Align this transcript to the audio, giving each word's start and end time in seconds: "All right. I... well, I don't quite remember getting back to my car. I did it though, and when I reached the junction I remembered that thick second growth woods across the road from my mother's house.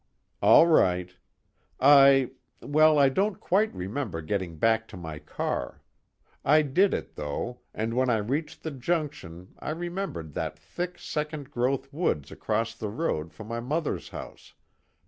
"All 0.41 0.65
right. 0.65 1.11
I... 1.79 2.31
well, 2.59 2.97
I 2.97 3.07
don't 3.07 3.39
quite 3.39 3.71
remember 3.71 4.23
getting 4.23 4.57
back 4.57 4.87
to 4.87 4.97
my 4.97 5.19
car. 5.19 5.83
I 6.43 6.63
did 6.63 6.91
it 6.95 7.13
though, 7.15 7.59
and 7.71 7.93
when 7.93 8.09
I 8.09 8.17
reached 8.17 8.63
the 8.63 8.71
junction 8.71 9.53
I 9.59 9.69
remembered 9.69 10.33
that 10.33 10.57
thick 10.57 10.97
second 10.97 11.51
growth 11.51 11.93
woods 11.93 12.31
across 12.31 12.73
the 12.73 12.89
road 12.89 13.31
from 13.31 13.45
my 13.47 13.59
mother's 13.59 14.09
house. 14.09 14.55